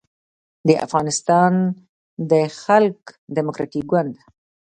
[0.67, 1.51] د افغانستان
[2.31, 2.99] د خلق
[3.35, 4.13] دیموکراتیک ګوند